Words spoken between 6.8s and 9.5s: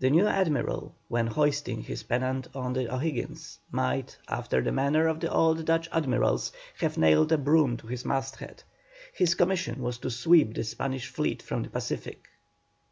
have nailed a broom to his masthead; his